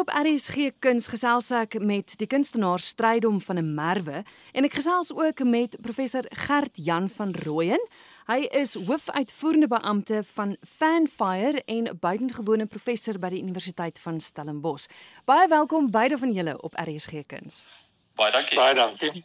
[0.00, 4.72] Vanoggend op RSG Kuns gesels ek met die kunstenaar Strydom van 'n Merwe en ek
[4.72, 7.88] gesels ook met professor Gert Jan van Rooyen.
[8.26, 14.86] Hy is hoofuitvoerende beampte van Fanfire en buitengewone professor by die Universiteit van Stellenbosch.
[15.24, 17.66] Baie welkom beide van julle op RSG Kuns.
[18.14, 18.56] Baie dankie.
[18.56, 19.24] Baie dankie.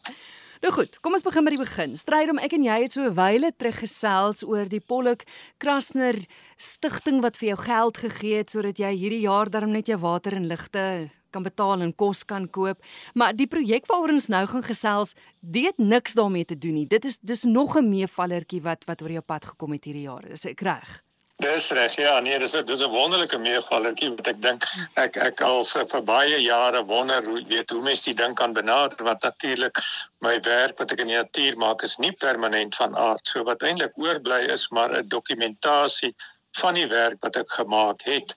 [0.66, 1.92] Nou goed, kom ons begin by die begin.
[1.94, 5.22] Strydom, ek en jy het so 'n wyle terug gesels oor die Pollock
[5.62, 6.18] Krasner
[6.58, 10.34] stigting wat vir jou geld gegee het sodat jy hierdie jaar darm net jou water
[10.34, 12.82] en ligte kan betaal en kos kan koop.
[13.14, 16.88] Maar die projek waaroor ons nou gaan gesels, dit niks daarmee te doen nie.
[16.88, 20.26] Dit is dis nog 'n meevallertjie wat wat oor jou pad gekom het hierdie jaar.
[20.26, 21.05] Is ek reg?
[21.44, 21.96] Dis reg.
[22.00, 24.64] Ja, nee, dis dis 'n wonderlike meevallertjie wat ek dink
[24.96, 28.54] ek ek al vir, vir baie jare wonder hoe weet hoe mense die ding kan
[28.54, 29.82] benader wat natuurlik
[30.24, 33.28] my werk wat ek in die natuur maak is nie permanent van aard.
[33.28, 36.16] So wat eintlik oorbly is maar 'n dokumentasie
[36.62, 38.36] van die werk wat ek gemaak het.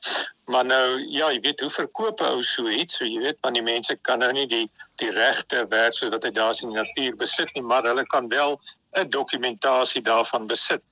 [0.51, 2.97] Maar nou ja, jy weet hoe verkoop 'n ou so iets?
[2.97, 6.25] So jy weet want die mense kan nou nie die die regte werk so wat
[6.25, 8.59] hy daar in die natuur besit nie, maar hulle kan wel
[8.97, 10.83] 'n dokumentasie daarvan besit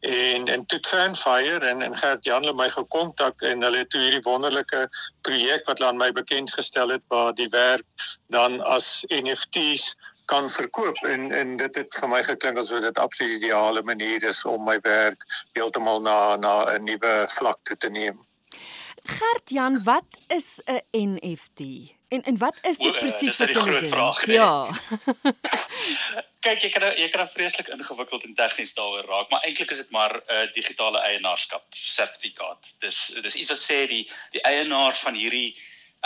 [0.00, 4.00] en en toe Fanfire en en Gert Jan het my gekontak en hulle het toe
[4.00, 4.88] hierdie wonderlike
[5.20, 7.84] projek wat hulle aan my bekend gestel het waar die werk
[8.28, 9.94] dan as NFT's
[10.26, 14.44] kan verkoop en en dit het vir my geklink asof dit absoluut ideale manier is
[14.44, 18.25] om my werk heeltemal na na 'n nuwe vlak toe te neem.
[19.06, 21.60] Gert Jan, wat is 'n NFT?
[22.08, 23.88] En en wat is dit eh, presies wat jy doen?
[23.88, 24.36] vraag, nee.
[24.36, 24.70] Ja.
[26.46, 29.76] Kyk, jy kan nou- jy kan vreeslik ingewikkeld en tegnies daaroor raak, maar eintlik is
[29.82, 32.66] dit maar 'n uh, digitale eienaarskap sertifikaat.
[32.78, 35.56] Dis dis iets wat sê die die eienaar van hierdie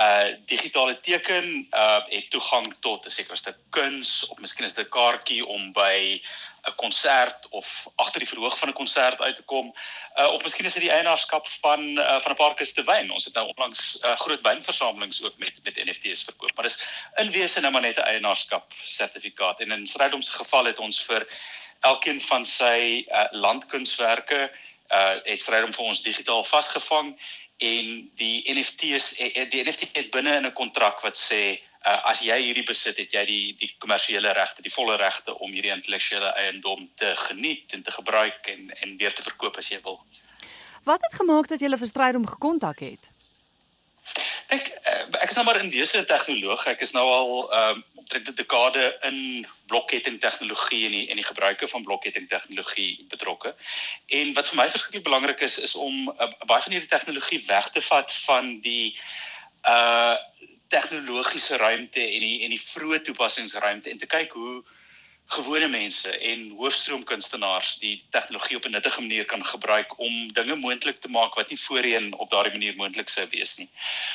[0.01, 4.87] uh digitale teken uh het toegang tot 'n sekere stuk kuns of miskien is dit
[4.87, 6.23] 'n kaartjie om by
[6.69, 9.75] 'n konsert of agter die verhoog van 'n konsert uit te kom.
[10.17, 13.11] Uh of miskien is dit die eienaarskap van uh, van 'n paar kiste wyn.
[13.11, 16.83] Ons het nou onlangs uh, groot wynversamelings ook met met NFT's verkoop, maar dis
[17.17, 19.61] in wese nou maar net 'n eienaarskap sertifikaat.
[19.61, 21.27] En in Strydom se geval het ons vir
[21.81, 24.51] elkeen van sy uh, landkunswerke
[24.89, 27.17] uh het Strydom vir ons digitaal vasgevang
[27.61, 32.23] en die NFT's eh, die NFT het binne in 'n kontrak wat sê uh, as
[32.25, 36.33] jy hierdie besit het jy die die kommersiële regte, die volle regte om hierdie intellektuele
[36.45, 40.01] eiendom te geniet en te gebruik en en weer te verkoop as jy wil.
[40.85, 43.11] Wat het gemaak dat jy hulle vir Strydom gekontak het?
[44.51, 46.67] Ek uh, ek is nou maar in wese 'n tegnoloog.
[46.67, 51.29] Ek is nou al um, omtrent 'n dekade in blokketting tegnologie en die en die
[51.29, 53.55] gebruike van blokketting tegnologie betrokke.
[54.07, 57.71] En wat vir my verskriklik belangrik is is om uh, baie van hierdie tegnologie weg
[57.71, 58.99] te vat van die
[59.69, 60.17] uh
[60.71, 64.61] tegnologiese ruimte en die en die vroeë toepassingsruimte en te kyk hoe
[65.31, 71.01] gewone mense en hoofstroomkunstenaars die tegnologie op 'n nuttige manier kan gebruik om dinge moontlik
[71.01, 73.69] te maak wat nie voorheen op daardie manier moontlik sou wees nie.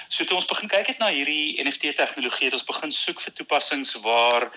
[0.07, 3.33] So toe ons begin kyk het na hierdie NFT tegnologie, het ons begin soek vir
[3.33, 4.51] toepassings waar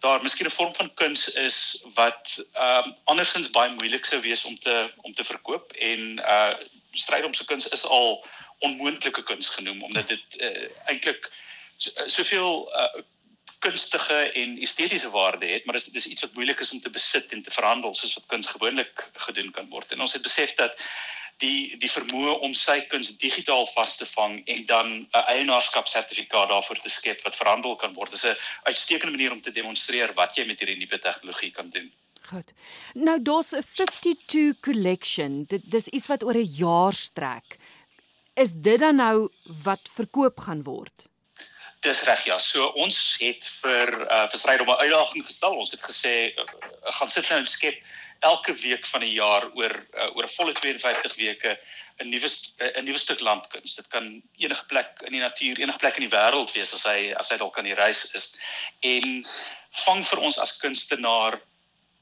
[0.00, 4.44] daar miskien 'n vorm van kuns is wat ehm um, andersins baie moeilik sou wees
[4.44, 6.54] om te om te verkoop en uh
[6.94, 8.26] stryd om se kuns is al
[8.58, 11.30] onmoontlike kuns genoem omdat dit uh, eintlik
[11.76, 13.02] so, soveel uh,
[13.64, 17.32] kunstige en estetiese waarde het, maar dis dis iets wat moeilik is om te besit
[17.32, 19.92] en te verhandel soos wat kuns gewoonlik gedoen kan word.
[19.92, 20.76] En ons het besef dat
[21.42, 26.80] die die vermoë om sy kuns digitaal vas te vang en dan 'n eienaarskapsertifikaat daarvoor
[26.80, 30.46] te skep wat verhandel kan word, is 'n uitstekende manier om te demonstreer wat jy
[30.46, 31.92] met hierdie nuwe tegnologie kan doen.
[32.28, 32.52] Goed.
[32.94, 35.44] Nou daar's 'n 52 collection.
[35.44, 37.56] Dit dis iets wat oor 'n jaar strek.
[38.34, 39.28] Is dit dan nou
[39.62, 41.06] wat verkoop gaan word?
[41.86, 42.38] Dis reg ja.
[42.38, 45.54] So ons het vir uh vir stryd om 'n uitdaging gestel.
[45.54, 46.44] Ons het gesê uh,
[46.98, 47.78] gaan sit nou en skep
[48.24, 51.58] elke week van die jaar oor uh, oor 'n volle 52 weke
[52.00, 52.28] 'n nuwe
[52.74, 53.74] 'n nuwe stuk landkuns.
[53.74, 57.12] Dit kan enige plek in die natuur, enige plek in die wêreld wees as hy
[57.12, 58.36] as hy dalk aan die reis is.
[58.80, 59.24] En
[59.84, 61.40] vang vir ons as kunstenaar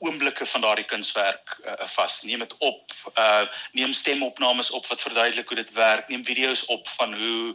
[0.02, 2.22] oomblikke van daardie kunswerk uh, vas.
[2.22, 2.92] Neem dit op.
[3.14, 6.08] Uh neem stemopnames op wat verduidelik hoe dit werk.
[6.08, 7.54] Neem video's op van hoe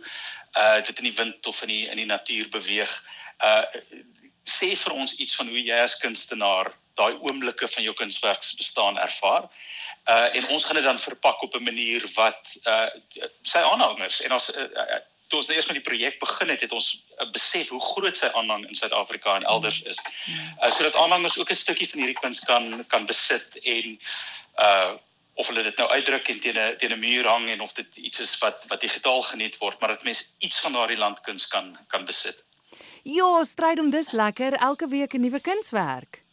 [0.58, 2.94] uh dit in die wind of in die in die natuur beweeg.
[3.44, 3.64] Uh
[4.48, 8.56] sê vir ons iets van hoe jy as kunstenaar daai oomblikke van jou kunswerk se
[8.58, 9.50] bestaan ervaar.
[10.08, 12.90] Uh en ons gaan dit dan verpak op 'n manier wat uh
[13.42, 16.72] sy aanhangers en ons uh, toe ons nou eers met die projek begin het, het
[16.72, 20.00] ons uh, besef hoe groot sy aanhang in Suid-Afrika en elders is.
[20.64, 24.00] Uh sodat aanhangers ook 'n stukkie van hierdie kuns kan kan besit en
[24.60, 24.94] uh
[25.38, 27.98] of hulle dit nou uitdruk en teen 'n teen 'n muur hang en of dit
[27.98, 31.78] iets is wat wat digitaal geniet word, maar dat mens iets van daardie landkuns kan
[31.88, 32.44] kan besit.
[33.04, 34.54] Ja, stryd om dis lekker.
[34.54, 36.27] Elke week 'n nuwe kunswerk.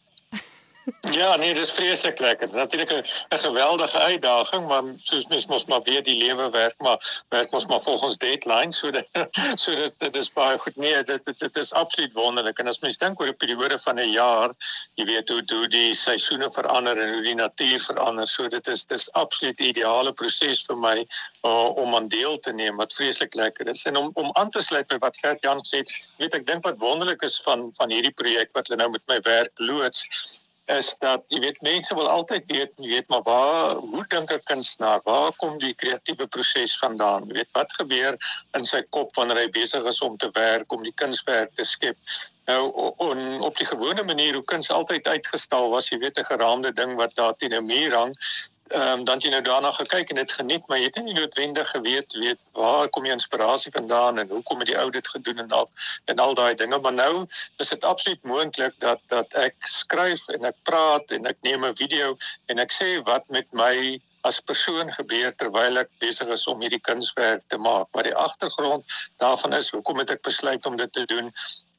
[1.00, 2.46] Ja, nee, dis vreeslik lekker.
[2.46, 2.90] Dit is natuurlik
[3.28, 7.66] 'n geweldige uitdaging, maar soos mens mos maar weer die lewe werk, maar werk mos
[7.66, 9.08] maar volgens deadlines, so dit
[9.62, 10.76] so dit dit is baie goed.
[10.76, 12.58] Nee, dit dit, dit is absoluut wonderlik.
[12.58, 14.50] En as mens dink oor 'n periode van 'n jaar,
[14.94, 18.84] jy weet hoe hoe die seisoene verander en hoe die natuur verander, so dit is
[18.84, 21.06] dis absoluut ideale proses vir my
[21.42, 23.84] uh, om aan deel te neem wat vreeslik lekker is.
[23.84, 25.84] En om om aan te sluit by wat Gert Jan sê,
[26.16, 29.20] weet ek dink wat wonderlik is van van hierdie projek wat hulle nou met my
[29.20, 30.04] werk loods
[30.72, 34.40] is dat jy weet mense wil altyd weet jy weet maar waar hoe dink 'n
[34.48, 37.26] kunstenaar waar kom die kreatiewe proses vandaan?
[37.28, 38.16] Jy weet wat gebeur
[38.56, 41.96] in sy kop wanneer hy besig is om te werk om die kunswerk te skep?
[42.46, 46.72] Nou on, op die gewone manier hoe kuns altyd uitgestal was jy weet 'n geraamde
[46.72, 48.16] ding wat daar teen 'n muur hang
[48.72, 51.70] ehm um, dan jy nou daarna gekyk en dit geniet, maar jy het nie noodwendig
[51.70, 55.50] geweet weet waar kom die inspirasie vandaan en hoekom het die ou dit gedoen en
[55.50, 55.68] al
[56.04, 57.26] en al daai dinge, maar nou
[57.56, 61.76] is dit absoluut moontlik dat dat ek skryf en ek praat en ek neem 'n
[61.76, 62.16] video
[62.46, 66.80] en ek sê wat met my as persoon gebeur terwyl ek besig is om hierdie
[66.80, 67.86] kunswerk te maak.
[67.92, 68.84] Maar die agtergrond
[69.20, 71.28] daarvan is hoekom het ek besluit om dit te doen?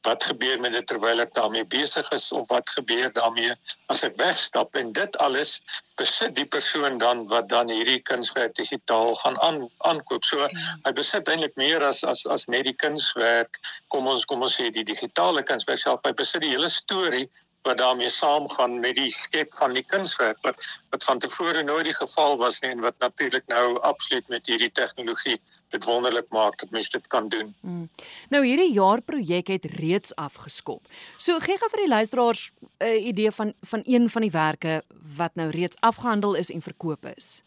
[0.05, 3.53] Wat gebeur met dit terwyl ek daarmee besig is of wat gebeur daarmee
[3.93, 5.57] as ek wegstap en dit alles
[5.99, 10.25] besit die persoon dan wat dan hierdie kunswerk digitaal gaan aan aankoop.
[10.27, 10.49] So ja.
[10.85, 13.59] hy besit eintlik meer as as as net die kunswerk.
[13.93, 17.25] Kom ons kom ons sê die digitale kunswerk self, hy besit die hele storie
[17.65, 20.63] wat daarmee saamgaan met die skep van die kunswerk wat
[20.93, 24.71] wat van tevore nooit die geval was nie en wat natuurlik nou absoluut met hierdie
[24.71, 25.39] tegnologie
[25.73, 27.55] dit wonderlik maak dat mense dit kan doen.
[27.61, 27.89] Hmm.
[28.29, 30.85] Nou hierdie jaar projek het reeds afgeskop.
[31.17, 34.83] So gee gou vir die luisteraars 'n uh, idee van van een van die werke
[35.17, 37.43] wat nou reeds afgehandel is en verkoop is.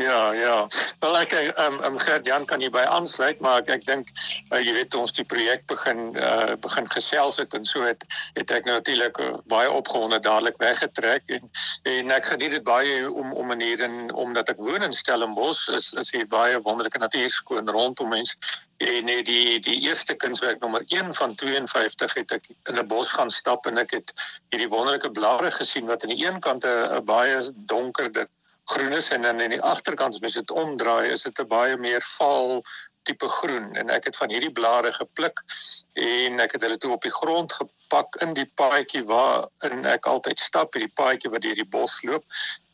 [0.00, 0.68] Ja, ja.
[0.98, 4.08] Wel ek ehm um, um, Gert Jan kan hierby aansluit, maar ek ek dink
[4.48, 8.06] uh, jy weet ons die projek begin uh, begin gesels het en so het
[8.38, 11.44] het ek natuurlik uh, baie opgewonde dadelik weggetrek en
[11.92, 15.92] en ek geniet dit baie om om hier in omdat ek woon in Stellenbosch is
[16.00, 18.36] is hier baie wonderlike natuur skoon rondom mens
[18.80, 23.12] en net die die eerste kunswerk nommer 1 van 52 het ek in 'n bos
[23.12, 24.16] gaan stap en ek het
[24.48, 28.28] hierdie wonderlike blare gesien wat aan die een kant 'n baie donker dit
[28.72, 31.76] groen is en dan aan die agterkant as mens dit omdraai is dit 'n baie
[31.76, 32.62] meer vaal
[33.02, 33.72] tipe groen.
[33.74, 35.42] En ek het van hierdie blare gepluk
[36.00, 40.06] en ek het hulle toe op die grond gepak in die paadjie waar in ek
[40.06, 42.24] altyd stap hierdie paadjie wat deur die bos loop.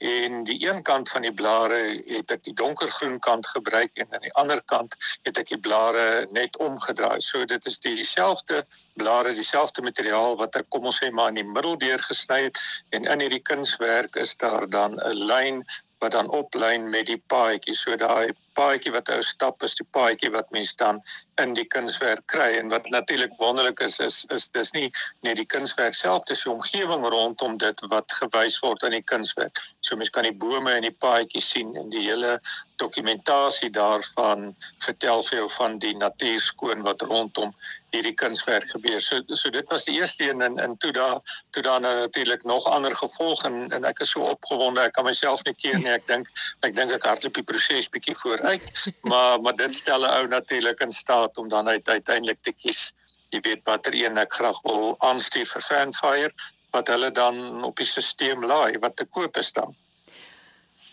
[0.04, 1.78] En die een kant van die blare
[2.10, 6.26] het ek die donkergroen kant gebruik en aan die ander kant het ek die blare
[6.36, 7.20] net omgedraai.
[7.24, 8.64] So dit is dieselfde
[9.00, 12.60] blare dieselfde materiaal wat ek kom ons sê maar in die middel deur gesny het.
[12.90, 15.64] En in hierdie kunswerk is daar dan 'n lyn
[15.98, 17.74] wat dan oplyn met die paadjie.
[17.74, 21.00] So daai paadjie wat ou stap is die paadjie wat mens dan
[21.42, 24.86] in die kunswerk kry en wat natuurlik wonderlik is is is dis nie
[25.26, 29.60] net die kunswerk self dis die omgewing rondom dit wat gewys word in die kunswerk.
[29.80, 32.38] So mens kan die bome en die paadjie sien en die hele
[32.80, 34.50] dokumentasie daarvan
[34.84, 37.54] vertel vir jou van die natuur skoon wat rondom
[37.94, 39.00] hierdie kunswerk gebeur.
[39.00, 41.20] So so dit was die eerste een en en toe daar
[41.50, 45.04] toe daar nou natuurlik nog ander gevolg en en ek is so opgewonde ek kan
[45.04, 45.92] myself nie keer nie.
[45.92, 46.28] Ek dink
[46.66, 50.80] ek dink ek hardloop die proses bietjie vooruit, maar maar dit stel 'n ou natuurlik
[50.80, 52.92] in staat om dan uit, uiteindelik te kies.
[53.28, 56.32] Jy weet watter een ek graag wil aanstuur vir Fanfire
[56.70, 59.76] wat hulle dan op die stelsel laai wat te koop is dan.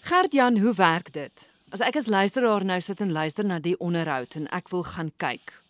[0.01, 1.49] Gert Jan, hoe werk dit?
[1.69, 5.11] As ek as luisteraar nou sit en luister na die onderhoud en ek wil gaan
[5.17, 5.63] kyk,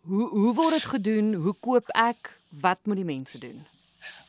[0.00, 1.34] Hoe hoe word dit gedoen?
[1.34, 2.38] Hoe koop ek?
[2.48, 3.66] Wat moet die mense doen?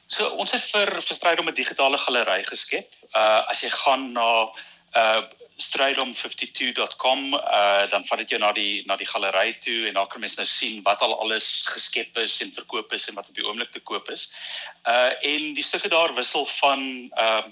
[0.08, 2.92] So ons het vir verstryd om 'n digitale galery geskep.
[3.16, 4.52] Uh as jy gaan na
[4.96, 5.22] uh
[5.68, 10.24] strydom52.com uh dan vat dit jou na die na die galery toe en daar kan
[10.24, 13.46] mens nou sien wat al alles geskep is en verkoop is en wat op die
[13.48, 14.30] oomblik te koop is.
[14.90, 16.88] Uh en die stukke daar wissel van
[17.18, 17.44] uh,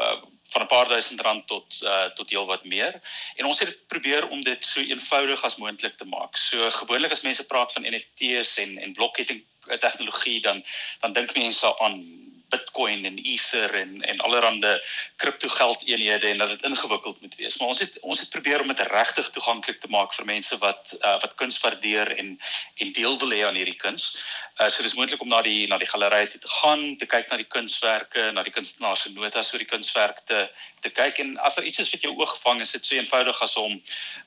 [0.00, 0.18] uh
[0.50, 3.00] van 'n paar duisend rand tot uh tot heel wat meer.
[3.36, 6.36] En ons het probeer om dit so eenvoudig as moontlik te maak.
[6.36, 9.44] So gewoonlik as mense praat van NFT's en en blokketting
[9.78, 10.64] tegnologie dan
[11.00, 12.19] dan dink mense aan
[12.70, 14.80] Bitcoin en Ether en en allerlei
[15.16, 17.58] kriptogeld eenhede en dat dit ingewikkeld moet wees.
[17.58, 20.96] Maar ons het ons het probeer om dit regtig toeganklik te maak vir mense wat
[21.00, 22.40] uh, wat kuns waardeer en
[22.76, 24.18] en deel wil hê aan hierdie kuns.
[24.60, 27.36] Uh, so dis moontlik om na die na die galery te gaan, te kyk na
[27.36, 30.48] die kunswerke, na die kunstenaars se notas oor die kunswerk te
[30.80, 33.42] te kyk en as daar iets is wat jou oog vang, is dit so eenvoudig
[33.42, 33.80] as om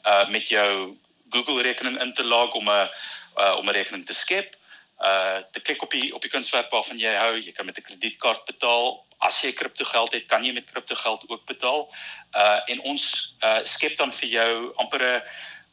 [0.05, 0.97] uh met jou
[1.29, 2.89] Google rekening in te log om 'n
[3.37, 4.57] uh, om 'n rekening te skep
[5.01, 7.33] uh te klik op die op die kunswerk waarvan jy hou.
[7.39, 9.05] Jy kan met 'n kredietkaart betaal.
[9.17, 11.89] As jy kriptogeld het, kan jy met kriptogeld ook betaal.
[12.35, 15.21] Uh en ons uh skep dan vir jou amper 'n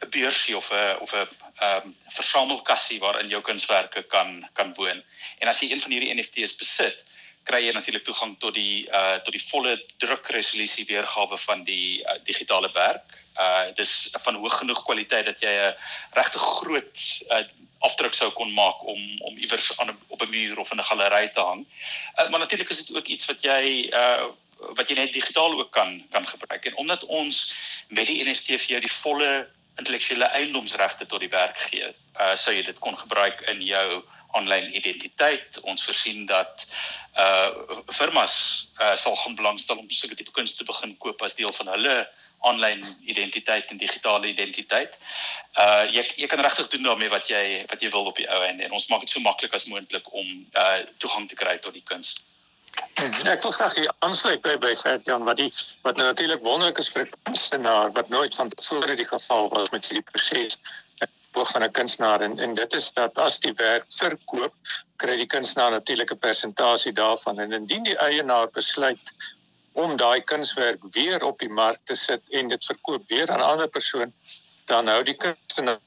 [0.00, 1.29] 'n beursie of 'n of 'n
[1.61, 5.03] ehm um, versamelkassie waarin jou kunswerke kan kan woon.
[5.39, 7.05] En as jy een van hierdie NFT's besit,
[7.50, 12.19] kry jy natuurlik toegang tot die uh tot die volle drukresolusie weergawe van die uh,
[12.28, 13.16] digitale werk.
[13.38, 15.75] Uh dis van hoog genoeg kwaliteit dat jy 'n
[16.19, 17.42] regte groot uh,
[17.88, 21.28] afdruk sou kon maak om om iewers aan op 'n muur of in 'n galery
[21.28, 21.66] te hang.
[22.19, 24.30] Uh, maar natuurlik is dit ook iets wat jy uh
[24.76, 26.64] wat jy net digitaal ook kan kan gebruik.
[26.64, 27.54] En omdat ons
[27.88, 29.49] met die NFT vir jou die volle
[29.81, 34.03] intellektuele eiendomsregte tot die werk gee, uh sou jy dit kon gebruik in jou
[34.39, 35.59] aanlyn identiteit.
[35.67, 36.67] Ons voorsien dat
[37.19, 37.51] uh
[37.97, 38.37] firmas
[38.79, 41.97] uh sal gaan belangstel om sulke tipe kuns te begin koop as deel van hulle
[42.49, 44.97] aanlyn identiteit en digitale identiteit.
[45.59, 48.43] Uh jy jy kan regtig doen daarmee wat jy wat jy wil op die ou
[48.47, 51.77] en en ons maak dit so maklik as moontlik om uh toegang te kry tot
[51.77, 52.19] die kuns.
[53.00, 56.79] Ja, ek wil graag hier aansluit by by Gert-Jan wat die wat nou natuurlik wonderlik
[56.79, 60.59] is vir 'n kunstenaar wat nooit van tevore die geval was met hierdie proses
[61.33, 62.21] boog van 'n kunstenaar.
[62.21, 64.55] En en dit is dat as die werk verkoop,
[64.97, 67.39] kry die kunstenaar natuurlik 'n persentasie daarvan.
[67.39, 69.12] En indien die eienaar besluit
[69.73, 73.50] om daai kunswerk weer op die mark te sit en dit verkoop weer aan 'n
[73.53, 74.12] ander persoon,
[74.65, 75.79] dan hou die kunstenaar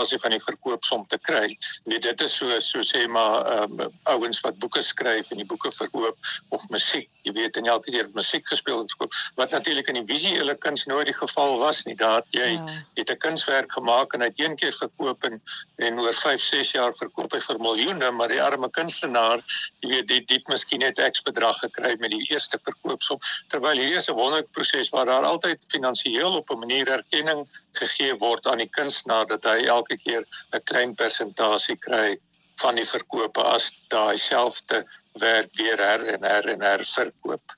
[0.00, 1.56] as jy van die verkoopsom te kry.
[1.84, 5.46] Nee, dit is so so sê maar ehm um, ouens wat boeke skryf en die
[5.46, 6.16] boeke verkoop
[6.48, 10.54] of musiek, jy weet en elke keer musiek gespeel het wat natuurlik in die visuele
[10.54, 11.96] kuns nooit die geval was nie.
[11.96, 12.66] Daar jy ja.
[12.94, 15.40] het 'n kunswerk gemaak en uit een keer verkoop en
[15.76, 19.40] en oor 5, 6 jaar verkoop hy vir miljoene, maar die arme kunstenaar,
[19.80, 23.96] jy weet, dit dit miskien net X bedrag gekry met die eerste verkoopsom terwyl hier
[23.96, 28.58] is 'n wonderlike proses waar daar altyd finansiëel op 'n manier erkenning gegee word aan
[28.58, 32.18] die kunstenaar dat hy elke keer 'n klein persentasie kry
[32.60, 37.56] van die verkope as daai selfde werk weer her en her en her verkoop.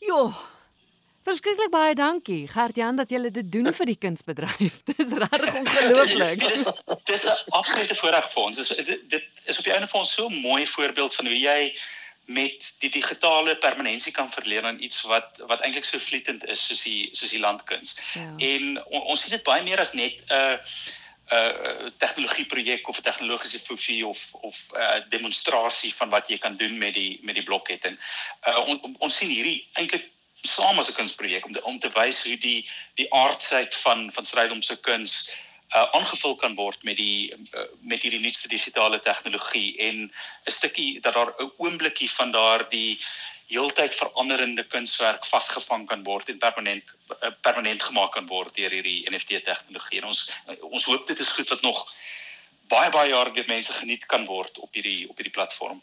[0.00, 0.32] Jo.
[1.26, 4.80] Verskriklik baie dankie Gert Jan dat jy dit doen vir die kunsbedryf.
[4.90, 6.40] Dis regtig ongelooflik.
[6.40, 6.64] Dis
[7.04, 8.56] dis 'n absolute voorreg vir ons.
[8.56, 11.74] Dis dit, dit is op die einde van so 'n mooi voorbeeld van hoe jy
[12.30, 16.82] met die digitale permanensie kan verleen aan iets wat wat eintlik so vlietend is soos
[16.82, 17.98] die soos die landkuns.
[18.14, 18.32] Ja.
[18.36, 20.56] En on, ons sien dit baie meer as net 'n uh,
[21.30, 26.28] 'n uh, tegnologie projek of 'n tegnologiese fofie of of 'n uh, demonstrasie van wat
[26.28, 27.98] jy kan doen met die met die blokketting.
[28.48, 30.10] Uh, on, ons sien hierdie eintlik
[30.42, 34.24] saam as 'n kunsprojek om te, om te wys hoe die die aardheid van van
[34.24, 35.30] strydom se kuns
[35.74, 40.10] uh, aangevul kan word met die uh, met hierdie nuutste digitale tegnologie en
[40.46, 42.98] 'n stukkie dat daar 'n oomblikkie van daardie
[43.50, 49.02] heeltyd veranderende kunswerk vasgevang kan word en permanent uh, permanent gemaak kan word deur hierdie
[49.10, 50.00] NFT tegnologie.
[50.00, 51.82] En ons uh, ons hoop dit is goed wat nog
[52.70, 55.82] baie baie jare deur mense geniet kan word op hierdie op hierdie platform.